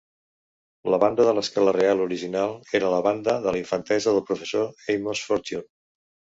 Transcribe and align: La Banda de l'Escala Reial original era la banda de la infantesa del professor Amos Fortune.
La 0.93 0.99
Banda 1.03 1.25
de 1.27 1.35
l'Escala 1.39 1.73
Reial 1.77 2.01
original 2.07 2.57
era 2.81 2.91
la 2.95 3.03
banda 3.11 3.37
de 3.45 3.55
la 3.59 3.63
infantesa 3.63 4.17
del 4.17 4.27
professor 4.33 4.93
Amos 4.99 5.27
Fortune. 5.31 5.67